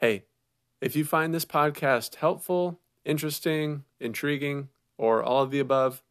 Hey, 0.00 0.24
if 0.80 0.96
you 0.96 1.04
find 1.04 1.34
this 1.34 1.44
podcast 1.44 2.14
helpful, 2.14 2.80
interesting, 3.04 3.84
intriguing, 3.98 4.70
or 4.96 5.22
all 5.22 5.42
of 5.42 5.50
the 5.50 5.60
above, 5.60 6.02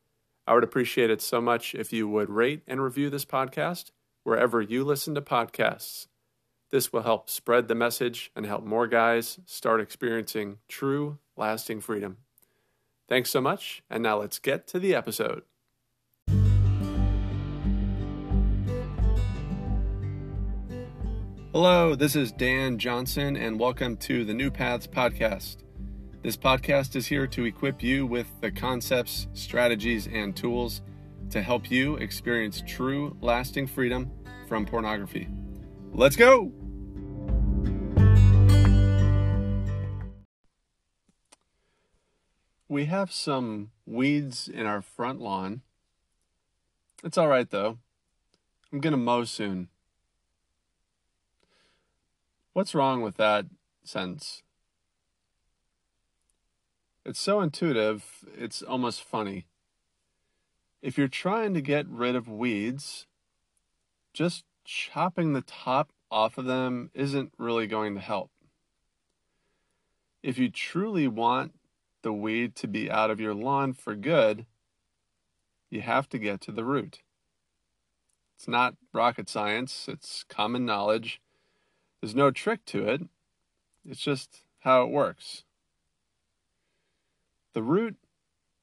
I 0.46 0.54
would 0.54 0.63
appreciate 0.63 1.09
it 1.09 1.23
so 1.23 1.42
much 1.42 1.73
if 1.73 1.91
you 1.91 2.07
would 2.07 2.29
rate 2.29 2.61
and 2.67 2.83
review 2.83 3.09
this 3.09 3.25
podcast 3.25 3.89
wherever 4.21 4.61
you 4.61 4.83
listen 4.83 5.15
to 5.15 5.21
podcasts. 5.21 6.05
This 6.69 6.93
will 6.93 7.01
help 7.01 7.31
spread 7.31 7.67
the 7.67 7.73
message 7.73 8.29
and 8.36 8.45
help 8.45 8.63
more 8.63 8.86
guys 8.86 9.39
start 9.47 9.81
experiencing 9.81 10.59
true, 10.67 11.17
lasting 11.35 11.81
freedom. 11.81 12.17
Thanks 13.07 13.31
so 13.31 13.41
much, 13.41 13.81
and 13.89 14.03
now 14.03 14.19
let's 14.19 14.37
get 14.37 14.67
to 14.67 14.77
the 14.77 14.93
episode. 14.93 15.41
Hello, 21.52 21.95
this 21.95 22.16
is 22.16 22.31
Dan 22.31 22.77
Johnson, 22.77 23.36
and 23.36 23.59
welcome 23.59 23.97
to 23.97 24.23
the 24.23 24.36
New 24.36 24.52
Paths 24.52 24.86
Podcast. 24.86 25.64
This 26.21 26.37
podcast 26.37 26.96
is 26.96 27.07
here 27.07 27.25
to 27.25 27.43
equip 27.43 27.82
you 27.82 28.06
with 28.06 28.28
the 28.39 28.51
concepts, 28.51 29.25
strategies, 29.33 30.06
and 30.06 30.36
tools 30.36 30.83
to 31.32 31.42
help 31.42 31.71
you 31.71 31.96
experience 31.96 32.62
true, 32.68 33.18
lasting 33.20 33.66
freedom 33.66 34.12
from 34.48 34.64
pornography. 34.64 35.28
Let's 35.92 36.16
go! 36.16 36.52
We 42.68 42.86
have 42.86 43.12
some 43.12 43.72
weeds 43.88 44.48
in 44.48 44.68
our 44.68 44.84
front 44.84 45.20
lawn. 45.20 45.64
It's 47.04 47.18
all 47.18 47.28
right 47.28 47.50
though. 47.50 47.80
I'm 48.72 48.81
going 48.81 48.92
to 48.92 48.98
mow 48.98 49.23
soon. 49.23 49.70
What's 52.53 52.73
wrong 52.73 53.02
with 53.02 53.17
that 53.17 53.45
sentence? 53.84 54.41
It's 57.06 57.19
so 57.19 57.41
intuitive, 57.41 58.25
it's 58.38 58.61
almost 58.61 59.03
funny. 59.03 59.45
If 60.81 60.97
you're 60.97 61.08
trying 61.08 61.53
to 61.53 61.61
get 61.61 61.88
rid 61.88 62.16
of 62.16 62.28
weeds, 62.28 63.06
just 64.14 64.44
chopping 64.66 65.33
the 65.33 65.41
top 65.41 65.91
off 66.11 66.38
of 66.38 66.45
them 66.45 66.89
isn't 66.94 67.33
really 67.38 67.67
going 67.67 67.94
to 67.95 68.02
help. 68.02 68.31
If 70.23 70.38
you 70.38 70.50
truly 70.50 71.08
want 71.08 71.53
the 72.02 72.13
weed 72.13 72.56
to 72.58 72.67
be 72.67 72.89
out 72.89 73.11
of 73.11 73.19
your 73.19 73.34
lawn 73.34 73.73
for 73.73 73.95
good, 73.95 74.45
you 75.69 75.81
have 75.81 76.09
to 76.09 76.17
get 76.17 76.41
to 76.41 76.52
the 76.52 76.66
root. 76.66 77.00
It's 78.36 78.47
not 78.47 78.75
rocket 78.94 79.30
science, 79.30 79.88
it's 79.88 80.23
common 80.28 80.66
knowledge. 80.66 81.22
There's 82.02 82.16
no 82.16 82.31
trick 82.31 82.66
to 82.66 82.88
it, 82.88 83.02
it's 83.86 84.02
just 84.02 84.44
how 84.59 84.83
it 84.83 84.89
works. 84.89 85.44
The 87.53 87.64
root 87.64 87.95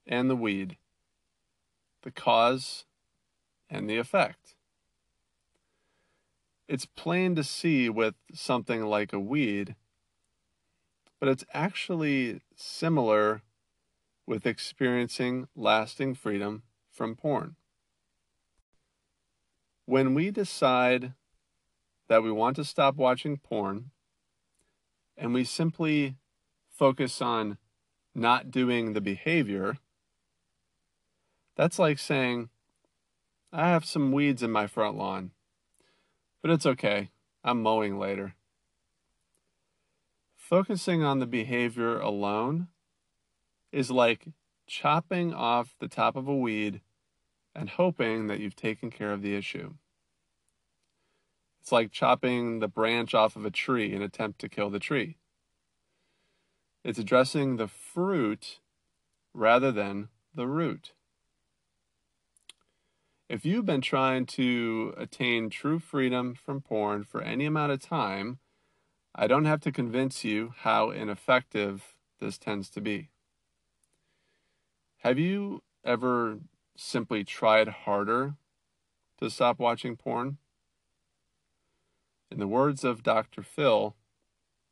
and 0.07 0.31
the 0.31 0.37
weed, 0.37 0.77
the 2.03 2.11
cause 2.11 2.85
and 3.69 3.91
the 3.91 3.99
effect. 3.99 4.55
It's 6.69 6.87
plain 6.87 7.35
to 7.37 7.45
see 7.45 7.89
with 7.89 8.15
something 8.33 8.85
like 8.85 9.13
a 9.13 9.21
weed 9.21 9.77
but 11.19 11.29
it's 11.29 11.45
actually 11.53 12.41
similar 12.55 13.43
with 14.27 14.47
experiencing 14.47 15.49
lasting 15.55 16.15
freedom 16.15 16.63
from 16.91 17.17
porn. 17.17 17.57
When 19.87 20.15
we 20.15 20.31
decide 20.31 21.15
that 22.09 22.23
we 22.23 22.31
want 22.31 22.57
to 22.57 22.65
stop 22.65 22.97
watching 22.97 23.37
porn 23.37 23.91
and 25.17 25.33
we 25.33 25.45
simply 25.45 26.17
focus 26.69 27.23
on 27.23 27.59
not 28.15 28.51
doing 28.51 28.93
the 28.93 29.01
behavior, 29.01 29.79
that's 31.57 31.79
like 31.79 31.99
saying, 31.99 32.51
I 33.53 33.69
have 33.69 33.85
some 33.85 34.13
weeds 34.13 34.43
in 34.43 34.51
my 34.51 34.67
front 34.67 34.97
lawn, 34.97 35.31
but 36.43 36.51
it's 36.51 36.67
okay. 36.67 37.11
I'm 37.43 37.63
mowing 37.63 37.99
later. 37.99 38.35
Focusing 40.37 41.03
on 41.03 41.19
the 41.19 41.27
behavior 41.27 41.99
alone 41.99 42.69
is 43.73 43.91
like 43.91 44.29
chopping 44.67 45.33
off 45.33 45.75
the 45.79 45.89
top 45.89 46.17
of 46.17 46.29
a 46.29 46.37
weed 46.37 46.81
and 47.55 47.71
hoping 47.71 48.27
that 48.27 48.41
you've 48.41 48.57
taken 48.57 48.91
care 48.91 49.13
of 49.13 49.23
the 49.23 49.35
issue. 49.35 49.75
It's 51.67 51.73
like 51.73 51.91
chopping 51.91 52.61
the 52.61 52.69
branch 52.69 53.13
off 53.13 53.35
of 53.35 53.45
a 53.45 53.51
tree 53.51 53.93
in 53.93 54.01
attempt 54.01 54.39
to 54.39 54.49
kill 54.49 54.71
the 54.71 54.79
tree. 54.79 55.17
It's 56.85 57.01
addressing 57.01 57.57
the 57.57 57.67
fruit 57.67 58.61
rather 59.35 59.73
than 59.73 60.11
the 60.33 60.47
root. 60.47 60.93
If 63.29 63.45
you've 63.45 63.67
been 63.67 63.81
trying 63.81 64.27
to 64.27 64.95
attain 64.97 65.51
true 65.51 65.81
freedom 65.81 66.37
from 66.37 66.61
porn 66.61 67.03
for 67.03 67.21
any 67.21 67.47
amount 67.47 67.73
of 67.73 67.81
time, 67.81 68.39
I 69.13 69.27
don't 69.27 69.45
have 69.45 69.61
to 69.63 69.73
convince 69.73 70.23
you 70.23 70.55
how 70.59 70.91
ineffective 70.91 71.97
this 72.21 72.39
tends 72.39 72.71
to 72.71 72.81
be. 72.81 73.11
Have 74.99 75.19
you 75.19 75.65
ever 75.85 76.39
simply 76.77 77.25
tried 77.25 77.67
harder 77.67 78.35
to 79.19 79.29
stop 79.29 79.59
watching 79.59 79.97
porn? 79.97 80.39
In 82.31 82.39
the 82.39 82.49
words 82.49 82.85
of 82.85 83.03
Dr. 83.03 83.43
Phil, 83.43 83.95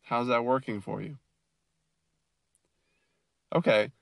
how's 0.03 0.27
that 0.29 0.45
working 0.45 0.81
for 0.81 1.01
you? 1.01 1.19
Okay, 3.55 3.93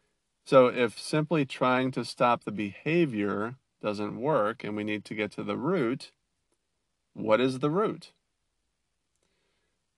so 0.44 0.66
if 0.68 0.98
simply 0.98 1.44
trying 1.44 1.90
to 1.92 2.04
stop 2.04 2.44
the 2.44 2.50
behavior 2.50 3.56
doesn't 3.82 4.20
work 4.20 4.64
and 4.64 4.76
we 4.76 4.84
need 4.84 5.04
to 5.04 5.14
get 5.14 5.30
to 5.32 5.42
the 5.42 5.56
root, 5.56 6.12
what 7.12 7.40
is 7.40 7.58
the 7.58 7.70
root? 7.70 8.12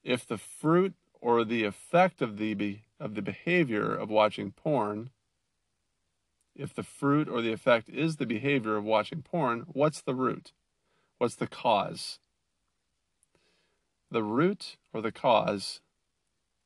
if 0.04 0.26
the 0.26 0.38
fruit 0.38 0.94
or 1.20 1.44
the 1.44 1.64
effect 1.64 2.20
of 2.20 2.36
the 2.36 2.54
be, 2.54 2.82
of 3.00 3.14
the 3.14 3.22
behavior 3.22 3.94
of 3.94 4.10
watching 4.10 4.52
porn 4.52 5.10
if 6.54 6.72
the 6.72 6.82
fruit 6.84 7.28
or 7.28 7.42
the 7.42 7.52
effect 7.52 7.88
is 7.88 8.16
the 8.16 8.26
behavior 8.26 8.76
of 8.76 8.84
watching 8.84 9.22
porn 9.22 9.64
what's 9.72 10.02
the 10.02 10.14
root 10.14 10.52
what's 11.18 11.34
the 11.36 11.46
cause 11.46 12.20
the 14.14 14.22
root 14.22 14.76
or 14.94 15.02
the 15.02 15.12
cause 15.12 15.80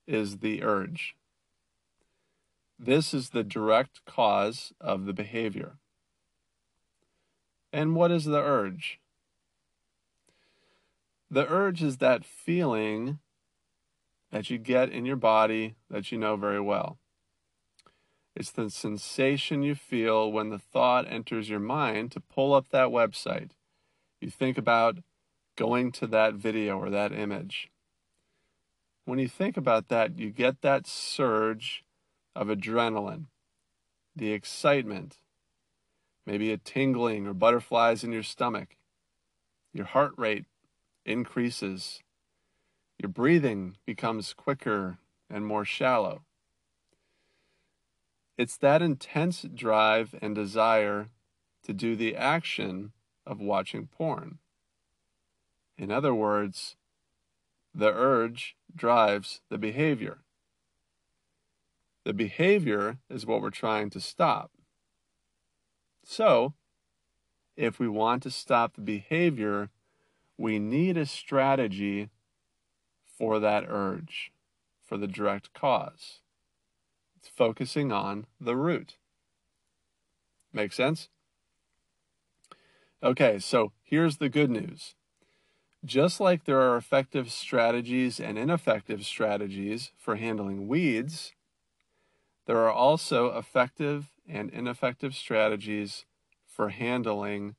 is 0.06 0.38
the 0.38 0.62
urge 0.62 1.16
this 2.78 3.12
is 3.12 3.30
the 3.30 3.42
direct 3.42 4.04
cause 4.04 4.72
of 4.80 5.04
the 5.04 5.12
behavior 5.12 5.72
and 7.72 7.96
what 7.96 8.12
is 8.12 8.24
the 8.24 8.40
urge 8.40 9.00
the 11.30 11.46
urge 11.48 11.82
is 11.82 11.98
that 11.98 12.24
feeling 12.24 13.18
that 14.30 14.50
you 14.50 14.58
get 14.58 14.90
in 14.90 15.04
your 15.04 15.16
body 15.16 15.74
that 15.90 16.12
you 16.12 16.18
know 16.18 16.36
very 16.36 16.60
well. 16.60 16.98
It's 18.34 18.50
the 18.50 18.70
sensation 18.70 19.62
you 19.62 19.74
feel 19.74 20.30
when 20.30 20.50
the 20.50 20.58
thought 20.58 21.10
enters 21.10 21.48
your 21.48 21.60
mind 21.60 22.12
to 22.12 22.20
pull 22.20 22.54
up 22.54 22.68
that 22.70 22.88
website. 22.88 23.50
You 24.20 24.30
think 24.30 24.56
about 24.56 24.98
going 25.58 25.90
to 25.90 26.06
that 26.06 26.34
video 26.34 26.78
or 26.78 26.88
that 26.88 27.12
image. 27.12 27.68
When 29.04 29.18
you 29.18 29.28
think 29.28 29.56
about 29.56 29.88
that, 29.88 30.16
you 30.16 30.30
get 30.30 30.62
that 30.62 30.86
surge 30.86 31.84
of 32.36 32.46
adrenaline, 32.46 33.26
the 34.14 34.32
excitement, 34.32 35.18
maybe 36.24 36.52
a 36.52 36.58
tingling 36.58 37.26
or 37.26 37.34
butterflies 37.34 38.04
in 38.04 38.12
your 38.12 38.22
stomach. 38.22 38.76
Your 39.72 39.86
heart 39.86 40.12
rate 40.16 40.44
increases 41.04 42.00
your 42.98 43.08
breathing 43.08 43.76
becomes 43.86 44.34
quicker 44.34 44.98
and 45.30 45.46
more 45.46 45.64
shallow. 45.64 46.22
It's 48.36 48.56
that 48.56 48.82
intense 48.82 49.42
drive 49.42 50.16
and 50.20 50.34
desire 50.34 51.08
to 51.62 51.72
do 51.72 51.94
the 51.94 52.16
action 52.16 52.92
of 53.24 53.40
watching 53.40 53.86
porn. 53.86 54.38
In 55.78 55.92
other 55.92 56.12
words, 56.12 56.76
the 57.72 57.92
urge 57.92 58.56
drives 58.74 59.40
the 59.48 59.58
behavior. 59.58 60.18
The 62.04 62.12
behavior 62.12 62.98
is 63.08 63.24
what 63.24 63.40
we're 63.40 63.50
trying 63.50 63.90
to 63.90 64.00
stop. 64.00 64.50
So, 66.04 66.54
if 67.56 67.78
we 67.78 67.86
want 67.86 68.22
to 68.24 68.30
stop 68.30 68.74
the 68.74 68.80
behavior, 68.80 69.70
we 70.36 70.58
need 70.58 70.96
a 70.96 71.06
strategy 71.06 72.08
for 73.16 73.38
that 73.38 73.64
urge, 73.68 74.32
for 74.84 74.96
the 74.96 75.06
direct 75.06 75.52
cause. 75.52 76.20
It's 77.16 77.28
focusing 77.28 77.92
on 77.92 78.26
the 78.40 78.56
root. 78.56 78.96
Make 80.52 80.72
sense? 80.72 81.08
Okay, 83.02 83.38
so 83.38 83.72
here's 83.82 84.16
the 84.16 84.28
good 84.28 84.50
news. 84.50 84.94
Just 85.88 86.20
like 86.20 86.44
there 86.44 86.60
are 86.60 86.76
effective 86.76 87.32
strategies 87.32 88.20
and 88.20 88.36
ineffective 88.36 89.06
strategies 89.06 89.90
for 89.96 90.16
handling 90.16 90.68
weeds, 90.68 91.32
there 92.44 92.58
are 92.58 92.70
also 92.70 93.34
effective 93.38 94.10
and 94.28 94.50
ineffective 94.50 95.14
strategies 95.14 96.04
for 96.46 96.68
handling 96.68 97.54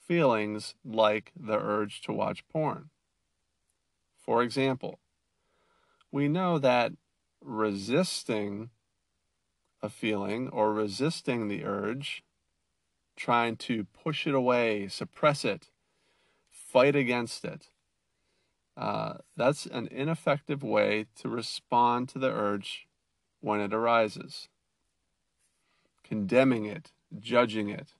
feelings 0.00 0.74
like 0.86 1.32
the 1.38 1.58
urge 1.58 2.00
to 2.00 2.14
watch 2.14 2.48
porn. 2.48 2.88
For 4.16 4.42
example, 4.42 4.98
we 6.10 6.28
know 6.28 6.58
that 6.58 6.92
resisting 7.42 8.70
a 9.82 9.90
feeling 9.90 10.48
or 10.48 10.72
resisting 10.72 11.48
the 11.48 11.62
urge, 11.66 12.24
trying 13.16 13.56
to 13.56 13.84
push 13.84 14.26
it 14.26 14.34
away, 14.34 14.88
suppress 14.88 15.44
it, 15.44 15.68
fight 16.66 16.96
against 16.96 17.44
it, 17.44 17.68
uh, 18.76 19.14
that's 19.36 19.66
an 19.66 19.88
ineffective 19.90 20.62
way 20.62 21.06
to 21.16 21.28
respond 21.28 22.08
to 22.10 22.18
the 22.18 22.30
urge 22.30 22.86
when 23.40 23.60
it 23.60 23.72
arises. 23.72 24.48
Condemning 26.04 26.66
it, 26.66 26.92
judging 27.18 27.68
it, 27.68 27.94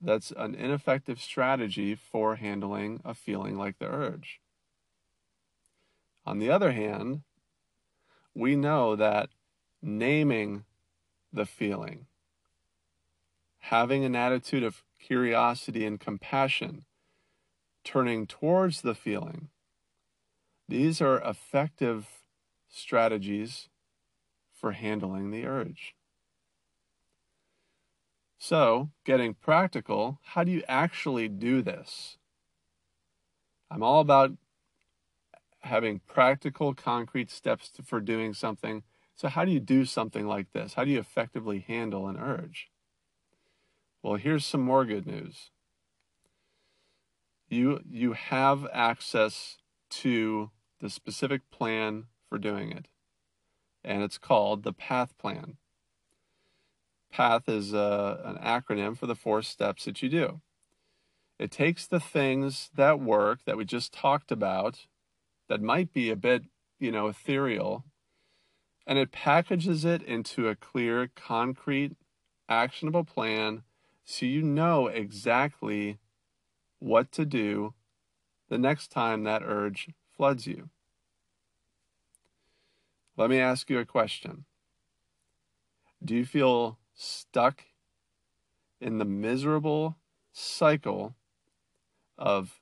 that's 0.00 0.32
an 0.36 0.54
ineffective 0.54 1.20
strategy 1.20 1.94
for 1.94 2.36
handling 2.36 3.00
a 3.04 3.14
feeling 3.14 3.56
like 3.56 3.78
the 3.78 3.86
urge. 3.86 4.40
On 6.24 6.38
the 6.38 6.50
other 6.50 6.72
hand, 6.72 7.22
we 8.34 8.56
know 8.56 8.94
that 8.94 9.30
naming 9.82 10.64
the 11.32 11.46
feeling, 11.46 12.06
having 13.58 14.04
an 14.04 14.14
attitude 14.14 14.62
of 14.62 14.82
curiosity 15.00 15.84
and 15.86 15.98
compassion, 15.98 16.84
turning 17.86 18.26
towards 18.26 18.82
the 18.82 18.94
feeling, 18.94 19.48
these 20.68 21.00
are 21.00 21.20
effective 21.20 22.08
strategies 22.68 23.68
for 24.52 24.72
handling 24.72 25.30
the 25.30 25.46
urge. 25.46 25.94
So, 28.38 28.90
getting 29.04 29.34
practical, 29.34 30.18
how 30.22 30.42
do 30.44 30.50
you 30.50 30.62
actually 30.68 31.28
do 31.28 31.62
this? 31.62 32.18
I'm 33.70 33.82
all 33.82 34.00
about 34.00 34.32
having 35.60 36.00
practical, 36.00 36.74
concrete 36.74 37.30
steps 37.30 37.70
to, 37.70 37.82
for 37.82 38.00
doing 38.00 38.34
something. 38.34 38.82
So, 39.14 39.28
how 39.28 39.44
do 39.44 39.52
you 39.52 39.60
do 39.60 39.84
something 39.84 40.26
like 40.26 40.52
this? 40.52 40.74
How 40.74 40.84
do 40.84 40.90
you 40.90 40.98
effectively 40.98 41.60
handle 41.60 42.08
an 42.08 42.16
urge? 42.16 42.68
Well, 44.02 44.16
here's 44.16 44.44
some 44.44 44.60
more 44.60 44.84
good 44.84 45.06
news. 45.06 45.50
You, 47.48 47.80
you 47.88 48.12
have 48.12 48.66
access 48.72 49.58
to 49.90 50.50
the 50.80 50.90
specific 50.90 51.50
plan 51.50 52.06
for 52.28 52.38
doing 52.38 52.72
it, 52.72 52.88
and 53.84 54.02
it's 54.02 54.18
called 54.18 54.62
the 54.62 54.72
PATH 54.72 55.16
plan. 55.16 55.56
PATH 57.12 57.48
is 57.48 57.72
a, 57.72 57.78
uh, 57.78 58.22
an 58.24 58.36
acronym 58.44 58.96
for 58.96 59.06
the 59.06 59.14
four 59.14 59.42
steps 59.42 59.84
that 59.84 60.02
you 60.02 60.08
do. 60.08 60.40
It 61.38 61.50
takes 61.50 61.86
the 61.86 62.00
things 62.00 62.70
that 62.74 62.98
work 62.98 63.40
that 63.44 63.56
we 63.56 63.64
just 63.64 63.92
talked 63.92 64.32
about 64.32 64.86
that 65.48 65.62
might 65.62 65.92
be 65.92 66.10
a 66.10 66.16
bit, 66.16 66.44
you 66.80 66.90
know, 66.90 67.06
ethereal, 67.08 67.84
and 68.86 68.98
it 68.98 69.12
packages 69.12 69.84
it 69.84 70.02
into 70.02 70.48
a 70.48 70.56
clear, 70.56 71.10
concrete, 71.14 71.96
actionable 72.48 73.04
plan 73.04 73.62
so 74.04 74.24
you 74.24 74.40
know 74.40 74.86
exactly 74.86 75.98
what 76.78 77.12
to 77.12 77.24
do 77.24 77.74
the 78.48 78.58
next 78.58 78.90
time 78.90 79.24
that 79.24 79.42
urge 79.42 79.88
floods 80.16 80.46
you. 80.46 80.70
Let 83.16 83.30
me 83.30 83.38
ask 83.38 83.70
you 83.70 83.78
a 83.78 83.84
question. 83.84 84.44
Do 86.04 86.14
you 86.14 86.26
feel 86.26 86.78
stuck 86.94 87.64
in 88.80 88.98
the 88.98 89.04
miserable 89.04 89.96
cycle 90.32 91.14
of 92.18 92.60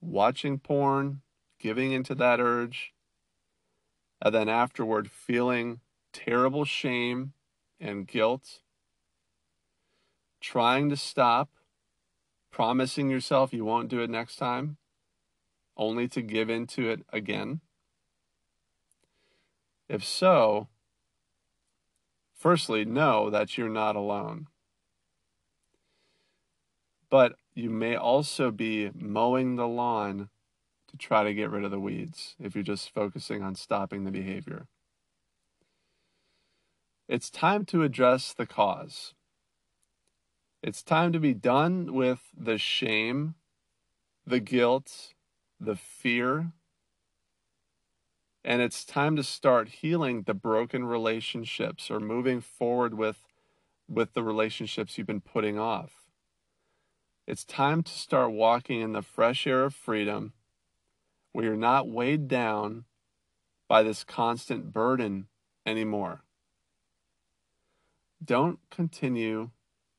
watching 0.00 0.58
porn, 0.58 1.22
giving 1.58 1.92
into 1.92 2.14
that 2.14 2.40
urge, 2.40 2.94
and 4.22 4.34
then 4.34 4.48
afterward 4.48 5.10
feeling 5.10 5.80
terrible 6.12 6.64
shame 6.64 7.32
and 7.80 8.06
guilt, 8.06 8.60
trying 10.40 10.88
to 10.88 10.96
stop, 10.96 11.50
promising 12.50 13.10
yourself 13.10 13.52
you 13.52 13.64
won't 13.64 13.88
do 13.88 14.00
it 14.00 14.10
next 14.10 14.36
time, 14.36 14.76
only 15.76 16.08
to 16.08 16.22
give 16.22 16.48
in 16.48 16.66
to 16.68 16.90
it 16.90 17.04
again? 17.12 17.60
If 19.88 20.04
so, 20.04 20.68
firstly, 22.34 22.84
know 22.84 23.30
that 23.30 23.56
you're 23.56 23.68
not 23.68 23.96
alone. 23.96 24.48
But 27.08 27.36
you 27.54 27.70
may 27.70 27.94
also 27.94 28.50
be 28.50 28.90
mowing 28.94 29.56
the 29.56 29.68
lawn 29.68 30.28
to 30.88 30.96
try 30.96 31.24
to 31.24 31.34
get 31.34 31.50
rid 31.50 31.64
of 31.64 31.70
the 31.70 31.80
weeds 31.80 32.34
if 32.40 32.54
you're 32.54 32.64
just 32.64 32.92
focusing 32.92 33.42
on 33.42 33.54
stopping 33.54 34.04
the 34.04 34.10
behavior. 34.10 34.66
It's 37.08 37.30
time 37.30 37.64
to 37.66 37.82
address 37.82 38.32
the 38.32 38.46
cause. 38.46 39.14
It's 40.62 40.82
time 40.82 41.12
to 41.12 41.20
be 41.20 41.34
done 41.34 41.92
with 41.92 42.20
the 42.36 42.58
shame, 42.58 43.34
the 44.26 44.40
guilt, 44.40 45.14
the 45.60 45.76
fear, 45.76 46.52
and 48.44 48.62
it's 48.62 48.84
time 48.84 49.16
to 49.16 49.22
start 49.22 49.68
healing 49.68 50.22
the 50.22 50.34
broken 50.34 50.84
relationships 50.84 51.90
or 51.90 51.98
moving 52.00 52.40
forward 52.40 52.94
with 52.94 53.18
with 53.88 54.14
the 54.14 54.22
relationships 54.22 54.96
you've 54.96 55.06
been 55.06 55.20
putting 55.20 55.58
off. 55.58 56.06
It's 57.26 57.44
time 57.44 57.82
to 57.82 57.92
start 57.92 58.32
walking 58.32 58.80
in 58.80 58.92
the 58.92 59.02
fresh 59.02 59.46
air 59.46 59.64
of 59.64 59.74
freedom 59.74 60.32
where 61.32 61.44
you're 61.44 61.56
not 61.56 61.88
weighed 61.88 62.28
down 62.28 62.84
by 63.68 63.82
this 63.82 64.04
constant 64.04 64.72
burden 64.72 65.26
anymore. 65.64 66.22
Don't 68.24 68.58
continue 68.70 69.50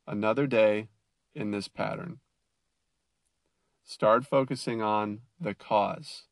another 0.08 0.48
day 0.48 0.90
in 1.36 1.52
this 1.52 1.68
pattern 1.68 2.20
start 3.84 4.26
focusing 4.26 4.82
on 4.82 5.22
the 5.40 5.54
cause 5.54 6.24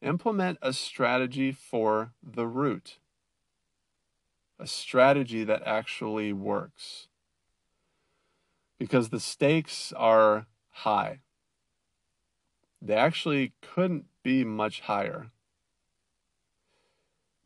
Implement 0.00 0.58
a 0.62 0.72
strategy 0.72 1.50
for 1.50 2.12
the 2.22 2.46
root, 2.46 2.98
a 4.58 4.66
strategy 4.66 5.42
that 5.42 5.62
actually 5.66 6.32
works. 6.32 7.08
Because 8.78 9.08
the 9.08 9.18
stakes 9.18 9.92
are 9.96 10.46
high. 10.70 11.18
They 12.80 12.94
actually 12.94 13.54
couldn't 13.60 14.04
be 14.22 14.44
much 14.44 14.82
higher. 14.82 15.32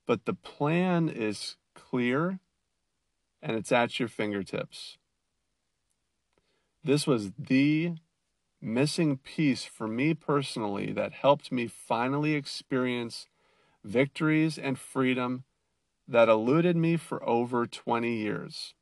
But 0.04 0.26
the 0.26 0.34
plan 0.34 1.08
is 1.08 1.56
clear 1.74 2.38
and 3.40 3.56
it's 3.56 3.72
at 3.72 3.98
your 3.98 4.08
fingertips. 4.08 4.98
This 6.84 7.06
was 7.06 7.30
the 7.38 7.94
missing 8.60 9.16
piece 9.18 9.64
for 9.64 9.86
me 9.86 10.14
personally 10.14 10.92
that 10.92 11.12
helped 11.12 11.52
me 11.52 11.66
finally 11.66 12.34
experience 12.34 13.26
victories 13.84 14.58
and 14.58 14.78
freedom 14.78 15.44
that 16.08 16.28
eluded 16.28 16.76
me 16.76 16.96
for 16.96 17.26
over 17.28 17.66
20 17.66 18.12
years. 18.12 18.74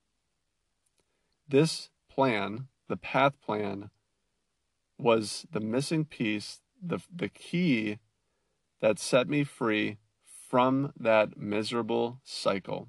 This 1.49 1.91
plan, 2.11 2.69
the 2.89 2.97
path 2.97 3.41
plan, 3.41 3.91
was 4.99 5.47
the 5.51 5.61
missing 5.61 6.05
piece, 6.05 6.61
the, 6.83 7.01
the 7.15 7.29
key 7.29 7.99
that 8.81 8.99
set 8.99 9.29
me 9.29 9.45
free 9.45 9.99
from 10.49 10.93
that 10.99 11.37
miserable 11.37 12.21
cycle. 12.25 12.89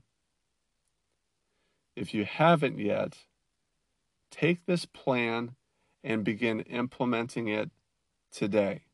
If 1.95 2.13
you 2.13 2.25
haven't 2.25 2.79
yet, 2.79 3.17
take 4.31 4.65
this 4.65 4.85
plan 4.85 5.55
and 6.03 6.23
begin 6.23 6.61
implementing 6.61 7.47
it 7.47 7.69
today. 8.31 8.85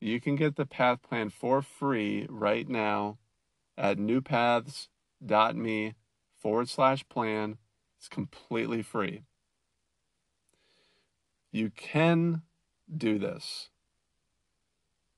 You 0.00 0.20
can 0.20 0.36
get 0.36 0.56
the 0.56 0.66
path 0.66 1.00
plan 1.00 1.30
for 1.30 1.62
free 1.62 2.26
right 2.28 2.68
now 2.68 3.18
at 3.78 3.98
newpaths.me 3.98 5.94
forward 6.36 6.68
slash 6.68 7.08
plan. 7.08 7.56
It's 7.96 8.08
completely 8.08 8.82
free. 8.82 9.22
You 11.50 11.70
can 11.70 12.42
do 12.94 13.18
this. 13.18 13.70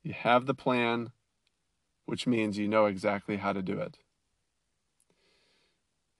You 0.04 0.12
have 0.12 0.47
the 0.47 0.54
plan, 0.54 1.11
which 2.04 2.28
means 2.28 2.59
you 2.59 2.68
know 2.68 2.87
exactly 2.87 3.38
how 3.38 3.52
to 3.52 3.62
do 3.62 3.80
it. 3.80 3.99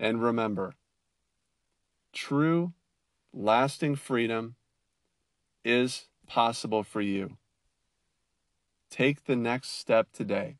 And 0.01 0.21
remember, 0.21 0.75
true 2.17 2.73
lasting 3.33 3.95
freedom 3.95 4.57
is 5.65 6.07
possible 6.27 6.83
for 6.83 7.03
you. 7.03 7.37
Take 8.91 9.25
the 9.25 9.37
next 9.37 9.79
step 9.79 10.09
today. 10.13 10.57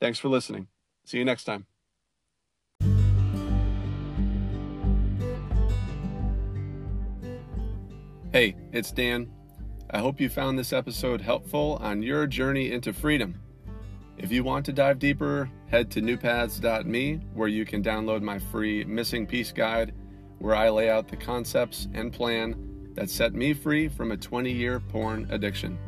Thanks 0.00 0.18
for 0.18 0.28
listening. 0.28 0.68
See 1.06 1.18
you 1.18 1.24
next 1.24 1.44
time. 1.44 1.66
Hey, 8.32 8.54
it's 8.72 8.92
Dan. 8.92 9.32
I 9.90 10.00
hope 10.00 10.20
you 10.20 10.28
found 10.28 10.58
this 10.58 10.74
episode 10.74 11.22
helpful 11.22 11.78
on 11.80 12.02
your 12.02 12.26
journey 12.26 12.70
into 12.70 12.92
freedom. 12.92 13.40
If 14.18 14.32
you 14.32 14.44
want 14.44 14.64
to 14.66 14.72
dive 14.72 14.98
deeper, 14.98 15.50
head 15.68 15.90
to 15.92 16.00
newpaths.me 16.00 17.20
where 17.34 17.48
you 17.48 17.66
can 17.66 17.82
download 17.82 18.22
my 18.22 18.38
free 18.38 18.84
Missing 18.84 19.26
Piece 19.26 19.52
Guide, 19.52 19.92
where 20.38 20.54
I 20.54 20.70
lay 20.70 20.88
out 20.88 21.08
the 21.08 21.16
concepts 21.16 21.88
and 21.92 22.12
plan 22.12 22.90
that 22.94 23.10
set 23.10 23.34
me 23.34 23.52
free 23.52 23.88
from 23.88 24.12
a 24.12 24.16
20 24.16 24.50
year 24.50 24.80
porn 24.80 25.26
addiction. 25.30 25.78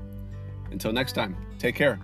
Until 0.70 0.92
next 0.92 1.12
time, 1.12 1.36
take 1.58 1.74
care. 1.74 2.00